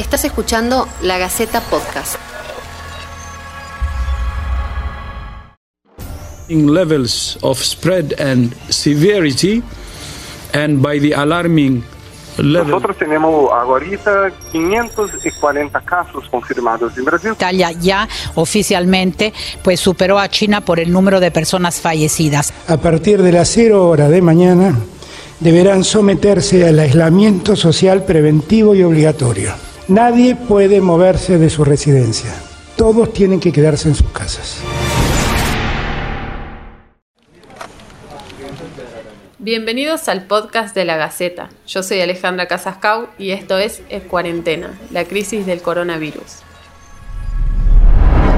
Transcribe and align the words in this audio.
Estás 0.00 0.24
escuchando 0.24 0.88
La 1.02 1.18
Gaceta 1.18 1.60
Podcast. 1.60 2.16
levels 6.48 7.38
of 7.42 7.62
spread 7.62 8.18
and 8.18 8.54
severity 8.70 9.62
and 10.54 10.82
by 10.82 10.98
the 10.98 11.12
alarming 11.12 11.84
level 12.38 12.70
Nosotros 12.70 12.96
tenemos 12.96 13.52
ahorita 13.52 14.32
540 14.50 15.80
casos 15.82 16.24
confirmados 16.30 16.96
en 16.96 17.04
Brasil. 17.04 17.32
Italia 17.34 17.70
ya 17.72 18.08
oficialmente 18.36 19.34
pues 19.62 19.80
superó 19.80 20.18
a 20.18 20.30
China 20.30 20.62
por 20.62 20.80
el 20.80 20.90
número 20.90 21.20
de 21.20 21.30
personas 21.30 21.78
fallecidas. 21.78 22.54
A 22.68 22.78
partir 22.78 23.22
de 23.22 23.32
las 23.32 23.50
0 23.50 23.86
hora 23.86 24.08
de 24.08 24.22
mañana 24.22 24.74
deberán 25.40 25.84
someterse 25.84 26.66
al 26.66 26.78
aislamiento 26.78 27.54
social 27.54 28.04
preventivo 28.04 28.74
y 28.74 28.82
obligatorio. 28.82 29.69
Nadie 29.90 30.36
puede 30.36 30.80
moverse 30.80 31.36
de 31.36 31.50
su 31.50 31.64
residencia. 31.64 32.30
Todos 32.76 33.12
tienen 33.12 33.40
que 33.40 33.50
quedarse 33.50 33.88
en 33.88 33.96
sus 33.96 34.08
casas. 34.10 34.62
Bienvenidos 39.40 40.08
al 40.08 40.28
podcast 40.28 40.76
de 40.76 40.84
la 40.84 40.96
Gaceta. 40.96 41.48
Yo 41.66 41.82
soy 41.82 42.00
Alejandra 42.00 42.46
Casascau 42.46 43.08
y 43.18 43.32
esto 43.32 43.58
es 43.58 43.82
En 43.88 44.02
Cuarentena, 44.02 44.78
la 44.92 45.06
crisis 45.06 45.44
del 45.44 45.60
coronavirus. 45.60 46.44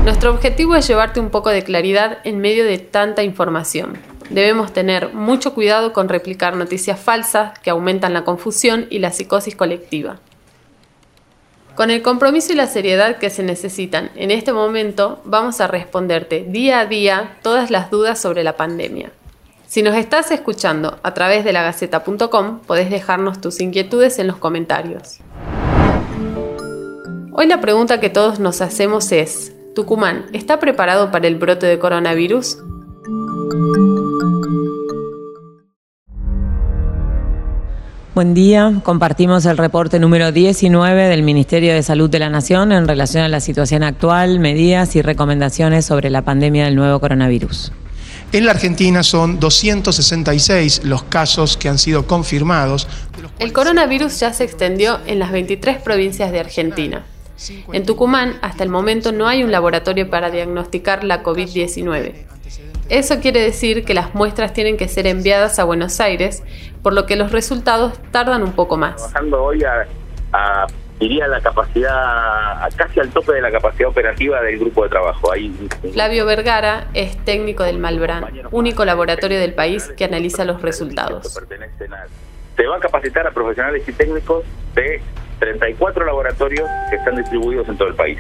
Nuestro 0.05 0.31
objetivo 0.31 0.75
es 0.75 0.89
llevarte 0.89 1.21
un 1.21 1.29
poco 1.29 1.51
de 1.51 1.65
claridad 1.65 2.21
en 2.25 2.39
medio 2.39 2.65
de 2.65 2.79
tanta 2.79 3.25
información. 3.25 3.99
Debemos 4.31 4.73
tener 4.73 5.13
mucho 5.13 5.53
cuidado 5.53 5.93
con 5.93 6.09
replicar 6.09 6.57
noticias 6.57 6.99
falsas 6.99 7.59
que 7.59 7.69
aumentan 7.69 8.15
la 8.15 8.25
confusión 8.25 8.87
y 8.89 9.01
la 9.01 9.13
psicosis 9.13 9.55
colectiva. 9.55 10.19
Con 11.75 11.91
el 11.91 12.03
compromiso 12.03 12.53
y 12.53 12.57
la 12.57 12.67
seriedad 12.67 13.17
que 13.17 13.31
se 13.31 13.43
necesitan 13.43 14.11
en 14.15 14.31
este 14.31 14.53
momento, 14.53 15.21
vamos 15.25 15.61
a 15.63 15.67
responderte 15.67 16.45
día 16.47 16.81
a 16.81 16.87
día 16.87 17.39
todas 17.43 17.71
las 17.71 17.91
dudas 17.91 18.21
sobre 18.21 18.45
la 18.45 18.59
pandemia. 18.59 19.11
Si 19.67 19.83
nos 19.83 19.97
estás 19.97 20.31
escuchando 20.31 20.99
a 21.03 21.15
través 21.15 21.45
de 21.45 21.53
lagaceta.com, 21.55 22.61
podés 22.67 22.91
dejarnos 22.91 23.41
tus 23.41 23.59
inquietudes 23.61 24.19
en 24.19 24.27
los 24.27 24.37
comentarios. 24.37 25.21
Hoy 27.33 27.47
la 27.47 27.63
pregunta 27.63 28.01
que 28.01 28.11
todos 28.11 28.39
nos 28.39 28.61
hacemos 28.61 29.11
es, 29.11 29.55
¿Tucumán 29.75 30.27
está 30.35 30.61
preparado 30.61 31.11
para 31.11 31.27
el 31.27 31.37
brote 31.37 31.67
de 31.67 31.79
coronavirus? 31.79 32.59
Buen 38.15 38.35
día, 38.35 38.75
compartimos 38.83 39.47
el 39.47 39.57
reporte 39.57 39.99
número 39.99 40.33
19 40.33 41.09
del 41.09 41.23
Ministerio 41.23 41.73
de 41.73 41.83
Salud 41.83 42.11
de 42.11 42.19
la 42.19 42.29
Nación 42.29 42.71
en 42.71 42.87
relación 42.87 43.25
a 43.25 43.29
la 43.29 43.41
situación 43.41 43.83
actual, 43.83 44.39
medidas 44.39 44.95
y 44.97 45.01
recomendaciones 45.01 45.87
sobre 45.87 46.11
la 46.11 46.21
pandemia 46.21 46.67
del 46.67 46.77
nuevo 46.77 47.01
coronavirus. 47.01 47.73
En 48.33 48.45
la 48.45 48.51
Argentina 48.51 49.03
son 49.03 49.41
266 49.41 50.83
los 50.85 51.05
casos 51.05 51.57
que 51.57 51.71
han 51.71 51.79
sido 51.79 52.07
confirmados. 52.07 52.87
El 53.39 53.55
coronavirus 53.55 54.21
ya 54.21 54.35
se 54.35 54.45
extendió 54.45 54.99
en 55.07 55.19
las 55.19 55.33
23 55.33 55.81
provincias 55.81 56.33
de 56.33 56.41
Argentina. 56.41 57.07
En 57.73 57.87
Tucumán, 57.87 58.35
hasta 58.43 58.63
el 58.63 58.69
momento 58.69 59.13
no 59.13 59.27
hay 59.27 59.43
un 59.43 59.51
laboratorio 59.51 60.11
para 60.11 60.31
diagnosticar 60.31 61.03
la 61.03 61.23
COVID-19. 61.23 62.27
Eso 62.91 63.21
quiere 63.21 63.41
decir 63.41 63.85
que 63.85 63.95
las 63.95 64.15
muestras 64.15 64.53
tienen 64.53 64.77
que 64.77 64.87
ser 64.87 65.07
enviadas 65.07 65.59
a 65.59 65.65
Buenos 65.65 65.99
Aires, 65.99 66.43
por 66.83 66.93
lo 66.93 67.07
que 67.07 67.17
los 67.17 67.33
resultados 67.33 67.99
tardan 68.11 68.43
un 68.43 68.53
poco 68.53 68.77
más. 68.77 68.97
Trabajando 68.97 69.43
hoy 69.43 69.65
a, 69.65 69.87
a 70.33 70.67
iría 71.03 71.27
la 71.27 71.41
capacidad, 71.41 72.65
a 72.65 72.69
casi 72.77 73.01
al 73.01 73.11
tope 73.11 73.33
de 73.33 73.41
la 73.41 73.51
capacidad 73.51 73.89
operativa 73.89 74.41
del 74.43 74.59
grupo 74.59 74.85
de 74.85 74.91
trabajo. 74.91 75.33
Ahí, 75.33 75.53
Flavio 75.93 76.27
Vergara 76.27 76.87
es 76.95 77.17
técnico 77.25 77.65
del 77.65 77.79
Malbrán, 77.79 78.25
único 78.51 78.85
laboratorio 78.85 79.39
del 79.41 79.55
país 79.55 79.93
que 79.97 80.05
analiza 80.05 80.45
los 80.45 80.63
resultados. 80.63 81.41
Se 82.57 82.67
va 82.67 82.77
a 82.77 82.81
capacitar 82.81 83.27
a 83.27 83.31
profesionales 83.33 83.83
y 83.89 83.93
técnicos 83.93 84.45
de 84.75 85.01
34 85.41 86.05
laboratorios 86.05 86.69
que 86.91 86.97
están 86.97 87.17
distribuidos 87.17 87.69
en 87.69 87.77
todo 87.77 87.89
el 87.89 87.95
país. 87.95 88.19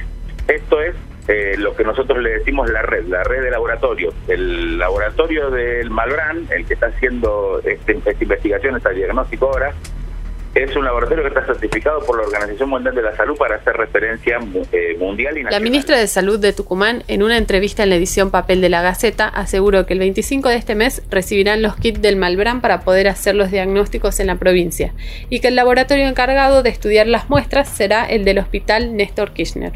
Esto 0.49 0.81
es 0.81 0.97
eh, 1.29 1.55
lo 1.57 1.77
que 1.77 1.85
nosotros 1.85 2.23
le 2.23 2.39
decimos 2.39 2.69
la 2.71 2.83
red, 2.83 3.05
la 3.07 3.23
red 3.23 3.43
de 3.43 3.51
laboratorios. 3.51 4.15
El 4.29 4.79
laboratorio 4.79 5.51
del 5.51 5.91
Malbrán, 5.91 6.47
el 6.51 6.67
que 6.67 6.75
está 6.75 6.87
haciendo 6.87 7.61
este, 7.65 7.93
esta 8.05 8.23
investigación, 8.23 8.77
este 8.77 8.93
diagnóstico 8.95 9.47
ahora, 9.47 9.73
es 10.55 10.77
un 10.77 10.85
laboratorio 10.85 11.23
que 11.23 11.29
está 11.29 11.47
certificado 11.47 12.01
por 12.05 12.19
la 12.19 12.25
Organización 12.25 12.69
Mundial 12.69 12.95
de 12.95 13.03
la 13.03 13.17
Salud 13.17 13.37
para 13.39 13.57
hacer 13.57 13.75
referencia 13.75 14.39
eh, 14.73 14.97
mundial 14.99 15.39
y 15.39 15.45
nacional. 15.45 15.53
La 15.53 15.61
ministra 15.61 15.99
de 15.99 16.07
Salud 16.07 16.39
de 16.39 16.53
Tucumán, 16.53 17.05
en 17.09 17.23
una 17.23 17.39
entrevista 17.39 17.85
en 17.85 17.89
la 17.89 17.97
edición 17.97 18.31
papel 18.31 18.61
de 18.61 18.69
la 18.69 18.83
Gaceta, 18.83 19.29
aseguró 19.29 19.87
que 19.87 19.95
el 19.95 20.01
25 20.01 20.51
de 20.51 20.57
este 20.57 20.75
mes 20.75 21.03
recibirán 21.09 21.63
los 21.63 21.77
kits 21.77 22.03
del 22.03 22.17
Malbrán 22.17 22.61
para 22.61 22.81
poder 22.81 23.09
hacer 23.09 23.35
los 23.35 23.51
diagnósticos 23.51 24.21
en 24.21 24.27
la 24.27 24.37
provincia 24.37 24.93
y 25.31 25.41
que 25.41 25.49
el 25.49 25.57
laboratorio 25.57 26.07
encargado 26.07 26.63
de 26.63 26.69
estudiar 26.69 27.07
las 27.07 27.31
muestras 27.31 27.69
será 27.69 28.05
el 28.05 28.25
del 28.25 28.39
Hospital 28.39 28.95
Néstor 28.95 29.33
Kirchner. 29.33 29.73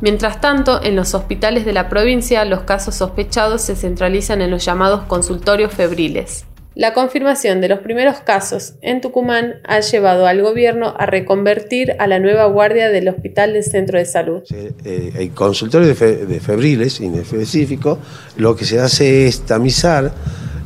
Mientras 0.00 0.40
tanto, 0.40 0.82
en 0.82 0.96
los 0.96 1.14
hospitales 1.14 1.66
de 1.66 1.74
la 1.74 1.88
provincia, 1.90 2.44
los 2.46 2.60
casos 2.62 2.94
sospechados 2.94 3.60
se 3.60 3.76
centralizan 3.76 4.40
en 4.40 4.50
los 4.50 4.64
llamados 4.64 5.02
consultorios 5.02 5.72
febriles. 5.72 6.46
La 6.74 6.94
confirmación 6.94 7.60
de 7.60 7.68
los 7.68 7.80
primeros 7.80 8.20
casos 8.20 8.74
en 8.80 9.02
Tucumán 9.02 9.56
ha 9.64 9.80
llevado 9.80 10.26
al 10.26 10.40
gobierno 10.40 10.94
a 10.96 11.04
reconvertir 11.04 11.96
a 11.98 12.06
la 12.06 12.18
nueva 12.18 12.46
guardia 12.46 12.88
del 12.88 13.08
Hospital 13.08 13.52
del 13.52 13.64
Centro 13.64 13.98
de 13.98 14.06
Salud. 14.06 14.42
Eh, 14.50 15.12
el 15.16 15.30
consultorio 15.32 15.88
de, 15.88 15.94
fe, 15.94 16.24
de 16.24 16.40
febriles, 16.40 17.00
en 17.00 17.16
específico, 17.16 17.98
lo 18.36 18.56
que 18.56 18.64
se 18.64 18.78
hace 18.80 19.26
es 19.26 19.40
tamizar 19.42 20.12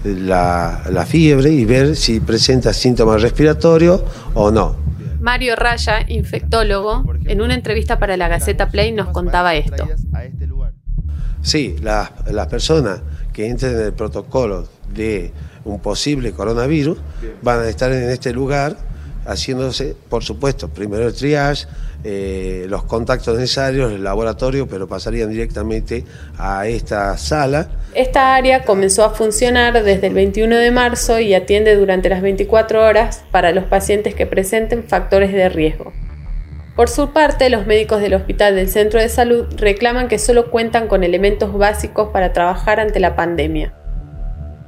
la, 0.05 0.83
la 0.91 1.06
fiebre 1.06 1.51
y 1.51 1.65
ver 1.65 1.97
si 1.97 2.21
presenta 2.21 2.72
síntomas 2.72 3.22
respiratorios 3.22 4.03
o 4.34 4.51
no. 4.53 4.84
Mario 5.24 5.56
Raya, 5.56 6.04
infectólogo, 6.06 7.02
en 7.24 7.40
una 7.40 7.54
entrevista 7.54 7.98
para 7.98 8.18
la 8.18 8.28
Gaceta 8.28 8.68
Play 8.68 8.92
nos 8.92 9.08
contaba 9.08 9.54
esto. 9.54 9.88
Sí, 11.40 11.76
las 11.80 12.10
la 12.30 12.46
personas 12.46 13.00
que 13.32 13.48
entren 13.48 13.72
en 13.72 13.86
el 13.86 13.94
protocolo 13.94 14.68
de 14.94 15.32
un 15.64 15.80
posible 15.80 16.32
coronavirus 16.32 16.98
van 17.40 17.60
a 17.60 17.68
estar 17.70 17.90
en 17.90 18.10
este 18.10 18.34
lugar 18.34 18.76
haciéndose, 19.26 19.96
por 20.08 20.22
supuesto, 20.22 20.68
primero 20.68 21.06
el 21.06 21.14
triage, 21.14 21.66
eh, 22.04 22.66
los 22.68 22.84
contactos 22.84 23.38
necesarios, 23.38 23.92
el 23.92 24.04
laboratorio, 24.04 24.66
pero 24.68 24.86
pasarían 24.86 25.30
directamente 25.30 26.04
a 26.36 26.66
esta 26.66 27.16
sala. 27.16 27.68
Esta 27.94 28.34
área 28.34 28.64
comenzó 28.64 29.04
a 29.04 29.10
funcionar 29.10 29.82
desde 29.82 30.06
el 30.08 30.14
21 30.14 30.56
de 30.56 30.70
marzo 30.70 31.20
y 31.20 31.32
atiende 31.34 31.76
durante 31.76 32.08
las 32.08 32.22
24 32.22 32.84
horas 32.84 33.24
para 33.30 33.52
los 33.52 33.64
pacientes 33.64 34.14
que 34.14 34.26
presenten 34.26 34.84
factores 34.84 35.32
de 35.32 35.48
riesgo. 35.48 35.92
Por 36.76 36.88
su 36.88 37.12
parte, 37.12 37.50
los 37.50 37.66
médicos 37.66 38.00
del 38.00 38.14
Hospital 38.14 38.56
del 38.56 38.68
Centro 38.68 39.00
de 39.00 39.08
Salud 39.08 39.46
reclaman 39.56 40.08
que 40.08 40.18
solo 40.18 40.50
cuentan 40.50 40.88
con 40.88 41.04
elementos 41.04 41.56
básicos 41.56 42.10
para 42.12 42.32
trabajar 42.32 42.80
ante 42.80 42.98
la 42.98 43.14
pandemia. 43.14 43.74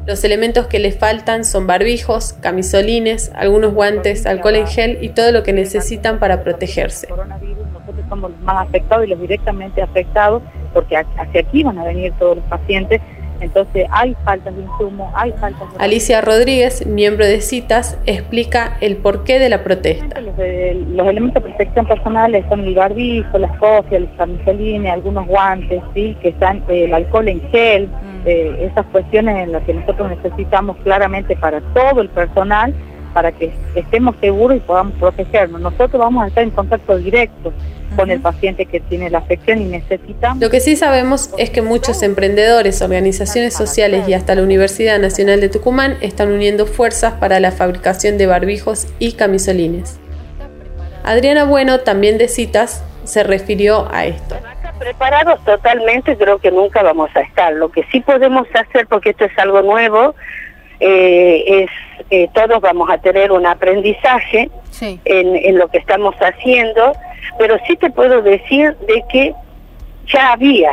Los 0.06 0.22
elementos 0.22 0.68
que 0.68 0.78
les 0.78 0.96
faltan 0.96 1.44
son 1.44 1.66
barbijos, 1.66 2.32
camisolines, 2.34 3.32
algunos 3.34 3.74
guantes, 3.74 4.24
alcohol 4.24 4.54
en 4.54 4.68
gel 4.68 4.98
y 5.00 5.08
todo 5.08 5.32
lo 5.32 5.42
que 5.42 5.52
necesitan 5.52 6.20
para 6.20 6.44
protegerse. 6.44 7.08
Nosotros 7.08 8.04
somos 8.08 8.30
los 8.30 8.40
más 8.42 8.68
afectados 8.68 9.04
y 9.04 9.08
los 9.08 9.20
directamente 9.20 9.82
afectados 9.82 10.44
porque 10.72 10.96
hacia 10.96 11.40
aquí 11.40 11.64
van 11.64 11.78
a 11.78 11.84
venir 11.84 12.12
todos 12.20 12.36
los 12.36 12.44
pacientes. 12.44 13.00
Entonces 13.40 13.86
hay 13.90 14.16
faltas 14.24 14.54
de 14.54 14.62
insumos, 14.62 15.12
hay 15.16 15.32
faltas 15.32 15.72
de... 15.72 15.84
Alicia 15.84 16.20
Rodríguez, 16.20 16.86
miembro 16.86 17.26
de 17.26 17.40
CITAS, 17.40 17.98
explica 18.06 18.76
el 18.80 18.98
porqué 18.98 19.40
de 19.40 19.48
la 19.48 19.64
protesta. 19.64 20.20
Los, 20.20 20.36
de, 20.36 20.86
los 20.88 21.06
elementos 21.08 21.42
de 21.42 21.50
protección 21.50 21.84
personal 21.84 22.44
son 22.48 22.60
el 22.60 22.76
barbijo, 22.76 23.38
las 23.38 23.54
cofias, 23.58 24.02
los 24.02 24.10
camisolines, 24.16 24.92
algunos 24.92 25.26
guantes, 25.26 25.82
¿sí? 25.94 26.16
que 26.22 26.28
están 26.28 26.62
el 26.68 26.94
alcohol 26.94 27.26
en 27.26 27.40
gel, 27.50 27.88
eh, 28.26 28.68
esas 28.70 28.84
cuestiones 28.86 29.36
en 29.36 29.52
las 29.52 29.62
que 29.62 29.72
nosotros 29.72 30.10
necesitamos 30.10 30.76
claramente 30.82 31.36
para 31.36 31.60
todo 31.60 32.00
el 32.00 32.08
personal, 32.08 32.74
para 33.14 33.30
que 33.30 33.52
estemos 33.76 34.16
seguros 34.20 34.56
y 34.56 34.60
podamos 34.60 34.94
protegernos. 34.94 35.60
Nosotros 35.60 35.92
vamos 35.92 36.24
a 36.24 36.26
estar 36.26 36.42
en 36.42 36.50
contacto 36.50 36.98
directo 36.98 37.52
con 37.94 38.10
el 38.10 38.20
paciente 38.20 38.66
que 38.66 38.80
tiene 38.80 39.10
la 39.10 39.18
afección 39.18 39.62
y 39.62 39.66
necesitamos... 39.66 40.42
Lo 40.42 40.50
que 40.50 40.58
sí 40.58 40.74
sabemos 40.74 41.30
es 41.38 41.50
que 41.50 41.62
muchos 41.62 42.02
emprendedores, 42.02 42.82
organizaciones 42.82 43.54
sociales 43.54 44.08
y 44.08 44.14
hasta 44.14 44.34
la 44.34 44.42
Universidad 44.42 44.98
Nacional 44.98 45.40
de 45.40 45.48
Tucumán 45.48 45.96
están 46.00 46.32
uniendo 46.32 46.66
fuerzas 46.66 47.14
para 47.14 47.38
la 47.38 47.52
fabricación 47.52 48.18
de 48.18 48.26
barbijos 48.26 48.88
y 48.98 49.12
camisolines. 49.12 49.98
Adriana 51.04 51.44
Bueno, 51.44 51.78
también 51.80 52.18
de 52.18 52.26
Citas, 52.26 52.82
se 53.04 53.22
refirió 53.22 53.88
a 53.92 54.04
esto. 54.04 54.34
Preparados 54.78 55.42
totalmente 55.44 56.16
creo 56.16 56.38
que 56.38 56.50
nunca 56.50 56.82
vamos 56.82 57.10
a 57.14 57.20
estar. 57.20 57.52
Lo 57.52 57.70
que 57.70 57.84
sí 57.90 58.00
podemos 58.00 58.46
hacer, 58.54 58.86
porque 58.86 59.10
esto 59.10 59.24
es 59.24 59.38
algo 59.38 59.62
nuevo, 59.62 60.14
eh, 60.80 61.44
es 61.46 61.70
eh, 62.10 62.28
todos 62.34 62.60
vamos 62.60 62.90
a 62.90 62.98
tener 62.98 63.32
un 63.32 63.46
aprendizaje 63.46 64.50
sí. 64.70 65.00
en, 65.06 65.34
en, 65.34 65.58
lo 65.58 65.68
que 65.68 65.78
estamos 65.78 66.14
haciendo 66.16 66.92
pero 67.38 67.56
sí 67.66 67.76
te 67.76 67.90
puedo 67.90 68.22
decir 68.22 68.76
de 68.86 69.04
que 69.10 69.34
ya 70.06 70.32
había 70.32 70.70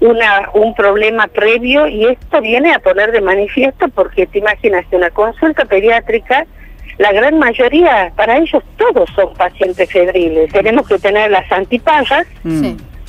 una, 0.00 0.50
un 0.54 0.74
problema 0.74 1.26
previo 1.26 1.86
y 1.86 2.06
esto 2.06 2.40
viene 2.40 2.72
a 2.72 2.78
poner 2.78 3.12
de 3.12 3.20
manifiesto 3.20 3.88
porque 3.88 4.26
te 4.26 4.38
imaginas 4.38 4.86
que 4.86 4.96
una 4.96 5.10
consulta 5.10 5.64
pediátrica, 5.64 6.46
la 6.98 7.12
gran 7.12 7.38
mayoría, 7.38 8.12
para 8.16 8.38
ellos 8.38 8.62
todos 8.76 9.08
son 9.14 9.32
pacientes 9.34 9.90
febriles. 9.90 10.52
Tenemos 10.52 10.88
que 10.88 10.98
tener 10.98 11.30
las 11.30 11.50
antipagas 11.52 12.26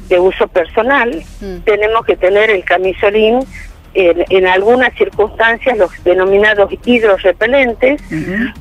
de 0.10 0.20
uso 0.20 0.48
personal, 0.48 1.24
mm. 1.40 1.60
tenemos 1.60 2.06
que 2.06 2.18
tener 2.18 2.50
el 2.50 2.64
camisolín 2.64 3.46
en, 3.94 4.48
algunas 4.48 4.94
circunstancias 4.96 5.78
los 5.78 5.92
denominados 6.04 6.72
hidrorepelentes, 6.86 8.02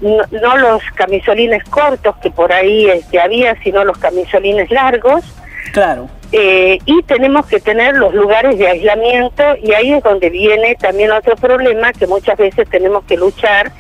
no, 0.01 0.57
los 0.57 0.83
camisolines 0.95 1.65
cortos 1.65 2.17
que 2.19 2.31
por 2.31 2.53
ahí 2.53 2.87
este, 2.87 3.21
había, 3.21 3.61
sino 3.63 3.85
los 3.85 3.99
camisolines 3.99 4.71
largos. 4.71 5.25
Claro. 5.73 6.09
Eh, 6.33 6.79
y 6.85 7.03
tenemos 7.03 7.47
que 7.47 7.61
tener 7.61 7.97
los 7.97 8.15
lugares 8.15 8.59
de 8.59 8.69
aislamiento 8.69 9.43
y 9.63 9.73
ahí 9.73 9.93
es 9.93 10.03
donde 10.03 10.29
viene 10.31 10.75
también 10.77 11.11
otro 11.11 11.37
problema 11.37 11.93
que 11.93 12.07
muchas 12.07 12.37
veces 12.37 12.69
tenemos 12.69 13.05
que 13.05 13.17
luchar 13.17 13.73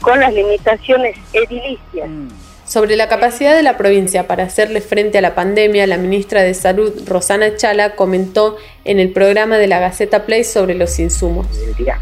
con 0.00 0.20
las 0.20 0.32
limitaciones 0.32 1.16
edilicias. 1.32 2.08
Mm. 2.08 2.45
Sobre 2.66 2.96
la 2.96 3.08
capacidad 3.08 3.54
de 3.54 3.62
la 3.62 3.76
provincia 3.76 4.26
para 4.26 4.42
hacerle 4.42 4.80
frente 4.80 5.18
a 5.18 5.20
la 5.20 5.36
pandemia, 5.36 5.86
la 5.86 5.98
ministra 5.98 6.42
de 6.42 6.52
Salud, 6.52 6.92
Rosana 7.06 7.54
Chala, 7.54 7.94
comentó 7.94 8.56
en 8.84 8.98
el 8.98 9.12
programa 9.12 9.56
de 9.56 9.68
la 9.68 9.78
Gaceta 9.78 10.26
Play 10.26 10.42
sobre 10.42 10.74
los 10.74 10.98
insumos. 10.98 11.46
El 11.64 11.74
día 11.76 11.96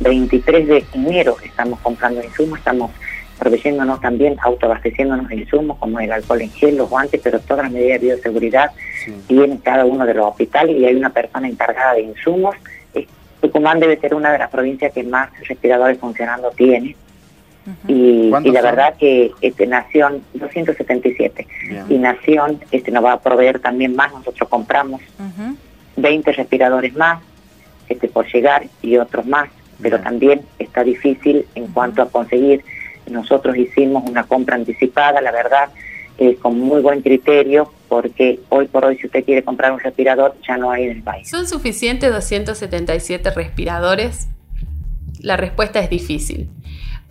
23 0.00 0.66
de 0.66 0.84
enero 0.92 1.36
estamos 1.44 1.78
comprando 1.78 2.20
insumos, 2.20 2.58
estamos 2.58 2.90
proveyéndonos 3.38 4.00
también, 4.00 4.36
autoabasteciéndonos 4.42 5.28
de 5.28 5.36
insumos 5.36 5.78
como 5.78 6.00
el 6.00 6.10
alcohol 6.10 6.42
en 6.42 6.50
gel, 6.50 6.78
los 6.78 6.90
guantes, 6.90 7.20
pero 7.22 7.38
todas 7.38 7.66
las 7.66 7.72
medidas 7.72 8.00
de 8.00 8.08
bioseguridad 8.08 8.72
tienen 9.28 9.58
cada 9.58 9.84
uno 9.84 10.04
de 10.04 10.14
los 10.14 10.26
hospitales 10.26 10.76
y 10.76 10.84
hay 10.84 10.96
una 10.96 11.10
persona 11.10 11.46
encargada 11.46 11.94
de 11.94 12.02
insumos. 12.02 12.56
Tucumán 13.40 13.78
debe 13.78 14.00
ser 14.00 14.14
una 14.16 14.32
de 14.32 14.38
las 14.38 14.50
provincias 14.50 14.92
que 14.92 15.04
más 15.04 15.30
respiradores 15.46 15.98
funcionando 15.98 16.50
tiene 16.50 16.96
y, 17.86 18.30
la 18.30 18.62
verdad 18.62 18.94
que 18.98 19.32
este, 19.40 19.66
Nación, 19.66 20.22
277, 20.34 21.46
y 21.88 21.98
Nación 21.98 22.60
este, 22.70 22.90
nos 22.90 23.04
va 23.04 23.12
a 23.12 23.20
proveer 23.20 23.60
también 23.60 23.94
más, 23.94 24.12
nosotros 24.12 24.48
compramos 24.48 25.00
20 25.96 26.32
respiradores 26.32 26.94
más 26.94 27.22
este, 27.88 28.08
por 28.08 28.26
llegar 28.32 28.64
y 28.80 28.96
otros 28.96 29.26
más, 29.26 29.48
pero 29.80 30.00
también 30.00 30.42
está 30.58 30.82
difícil 30.82 31.46
en 31.54 31.66
cuanto 31.68 32.02
a 32.02 32.08
conseguir. 32.08 32.64
Nosotros 33.10 33.56
hicimos 33.56 34.08
una 34.08 34.24
compra 34.24 34.56
anticipada, 34.56 35.20
la 35.20 35.32
verdad, 35.32 35.70
eh, 36.18 36.36
con 36.36 36.58
muy 36.58 36.80
buen 36.80 37.02
criterio, 37.02 37.72
porque 37.88 38.40
hoy 38.48 38.68
por 38.68 38.84
hoy 38.84 38.96
si 38.96 39.06
usted 39.06 39.24
quiere 39.24 39.42
comprar 39.42 39.72
un 39.72 39.80
respirador 39.80 40.34
ya 40.46 40.56
no 40.56 40.70
hay 40.70 40.84
en 40.84 40.90
el 40.90 41.02
país. 41.02 41.28
¿Son 41.28 41.46
suficientes 41.46 42.12
277 42.12 43.30
respiradores? 43.32 44.28
La 45.20 45.36
respuesta 45.36 45.80
es 45.80 45.90
difícil. 45.90 46.48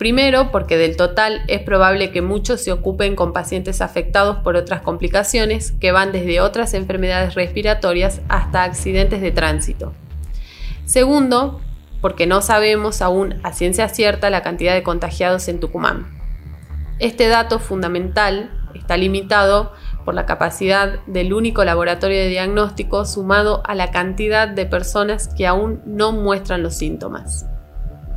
Primero, 0.02 0.50
porque 0.50 0.76
del 0.76 0.96
total 0.96 1.42
es 1.46 1.60
probable 1.60 2.10
que 2.10 2.22
muchos 2.22 2.60
se 2.60 2.72
ocupen 2.72 3.14
con 3.14 3.32
pacientes 3.32 3.80
afectados 3.80 4.38
por 4.38 4.56
otras 4.56 4.82
complicaciones 4.82 5.70
que 5.80 5.92
van 5.92 6.10
desde 6.10 6.40
otras 6.40 6.74
enfermedades 6.74 7.36
respiratorias 7.36 8.20
hasta 8.28 8.64
accidentes 8.64 9.20
de 9.20 9.30
tránsito. 9.30 9.92
Segundo, 10.86 11.60
porque 12.00 12.26
no 12.26 12.42
sabemos 12.42 13.00
aún 13.00 13.36
a 13.44 13.52
ciencia 13.52 13.88
cierta 13.88 14.28
la 14.28 14.42
cantidad 14.42 14.74
de 14.74 14.82
contagiados 14.82 15.46
en 15.46 15.60
Tucumán. 15.60 16.08
Este 16.98 17.28
dato 17.28 17.60
fundamental 17.60 18.50
está 18.74 18.96
limitado 18.96 19.72
por 20.04 20.14
la 20.14 20.26
capacidad 20.26 20.98
del 21.06 21.32
único 21.32 21.64
laboratorio 21.64 22.18
de 22.18 22.28
diagnóstico 22.28 23.04
sumado 23.04 23.62
a 23.64 23.76
la 23.76 23.92
cantidad 23.92 24.48
de 24.48 24.66
personas 24.66 25.28
que 25.28 25.46
aún 25.46 25.80
no 25.86 26.10
muestran 26.10 26.64
los 26.64 26.74
síntomas. 26.74 27.46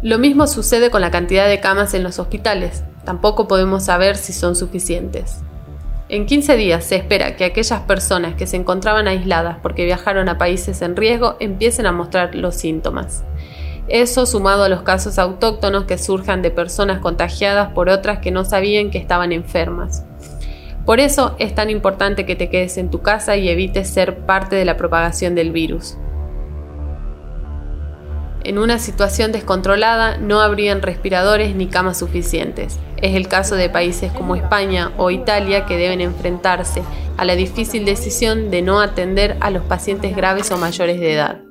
Lo 0.06 0.20
mismo 0.20 0.46
sucede 0.46 0.92
con 0.92 1.02
la 1.02 1.10
cantidad 1.10 1.48
de 1.48 1.60
camas 1.60 1.96
en 1.96 2.04
los 2.04 2.20
hospitales. 2.20 2.84
Tampoco 3.06 3.48
podemos 3.48 3.86
saber 3.86 4.18
si 4.18 4.34
son 4.34 4.56
suficientes. 4.56 5.40
En 6.10 6.28
15 6.28 6.56
días 6.58 6.84
se 6.84 6.96
espera 6.96 7.36
que 7.36 7.44
aquellas 7.44 7.82
personas 7.82 8.36
que 8.36 8.46
se 8.46 8.56
encontraban 8.56 9.08
aisladas 9.08 9.58
porque 9.64 9.84
viajaron 9.84 10.30
a 10.30 10.38
países 10.38 10.84
en 10.84 10.96
riesgo 10.96 11.38
empiecen 11.40 11.88
a 11.88 11.92
mostrar 11.92 12.36
los 12.36 12.54
síntomas. 12.54 13.24
Eso 13.88 14.28
sumado 14.28 14.66
a 14.66 14.70
los 14.70 14.84
casos 14.84 15.18
autóctonos 15.18 15.86
que 15.86 15.98
surjan 15.98 16.44
de 16.44 16.52
personas 16.52 17.00
contagiadas 17.00 17.72
por 17.72 17.90
otras 17.90 18.20
que 18.20 18.30
no 18.30 18.46
sabían 18.46 18.92
que 18.92 19.00
estaban 19.00 19.32
enfermas. 19.32 20.06
Por 20.86 21.00
eso 21.00 21.36
es 21.40 21.56
tan 21.56 21.72
importante 21.72 22.28
que 22.28 22.36
te 22.36 22.52
quedes 22.52 22.78
en 22.78 22.92
tu 22.92 23.02
casa 23.02 23.38
y 23.38 23.50
evites 23.50 23.90
ser 23.90 24.20
parte 24.20 24.56
de 24.56 24.66
la 24.66 24.78
propagación 24.78 25.34
del 25.34 25.52
virus. 25.52 25.98
En 28.46 28.60
una 28.60 28.78
situación 28.78 29.32
descontrolada 29.32 30.18
no 30.18 30.40
habrían 30.40 30.84
respiradores 30.84 31.56
ni 31.56 31.66
camas 31.66 31.98
suficientes. 31.98 32.78
Es 32.98 33.16
el 33.16 33.28
caso 33.28 33.56
de 33.56 33.72
países 33.72 34.12
como 34.12 34.36
España 34.36 34.92
o 34.98 35.10
Italia 35.10 35.66
que 35.66 35.78
deben 35.78 36.00
enfrentarse 36.00 36.84
a 37.18 37.26
la 37.26 37.36
difícil 37.36 37.86
decisión 37.86 38.52
de 38.52 38.62
no 38.62 38.82
atender 38.82 39.36
a 39.40 39.50
los 39.50 39.64
pacientes 39.64 40.16
graves 40.16 40.52
o 40.52 40.58
mayores 40.58 41.00
de 41.00 41.14
edad. 41.14 41.42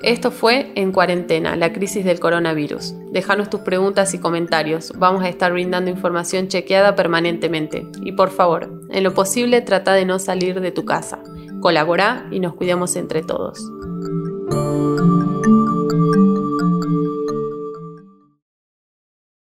Esto 0.00 0.30
fue 0.30 0.70
En 0.76 0.92
Cuarentena, 0.92 1.56
la 1.56 1.72
crisis 1.72 2.04
del 2.04 2.20
coronavirus. 2.20 2.94
Déjanos 3.10 3.50
tus 3.50 3.62
preguntas 3.62 4.14
y 4.14 4.20
comentarios. 4.20 4.92
Vamos 4.96 5.24
a 5.24 5.28
estar 5.28 5.50
brindando 5.52 5.90
información 5.90 6.46
chequeada 6.46 6.94
permanentemente. 6.94 7.84
Y 8.02 8.12
por 8.12 8.30
favor, 8.30 8.80
en 8.90 9.02
lo 9.02 9.12
posible 9.12 9.60
trata 9.60 9.94
de 9.94 10.04
no 10.04 10.20
salir 10.20 10.60
de 10.60 10.70
tu 10.70 10.84
casa. 10.84 11.18
Colabora 11.60 12.28
y 12.30 12.38
nos 12.38 12.54
cuidemos 12.54 12.94
entre 12.94 13.24
todos. 13.24 13.60
thank 14.50 15.00
you. 15.00 15.27